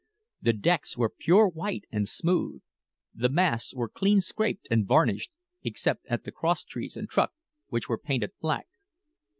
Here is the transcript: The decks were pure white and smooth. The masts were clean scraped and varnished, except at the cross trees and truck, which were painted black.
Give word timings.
The 0.41 0.53
decks 0.53 0.97
were 0.97 1.13
pure 1.15 1.47
white 1.47 1.83
and 1.91 2.09
smooth. 2.09 2.63
The 3.13 3.29
masts 3.29 3.75
were 3.75 3.87
clean 3.87 4.19
scraped 4.19 4.67
and 4.71 4.87
varnished, 4.87 5.29
except 5.61 6.07
at 6.07 6.23
the 6.23 6.31
cross 6.31 6.63
trees 6.63 6.97
and 6.97 7.07
truck, 7.07 7.33
which 7.67 7.87
were 7.87 7.99
painted 7.99 8.31
black. 8.41 8.65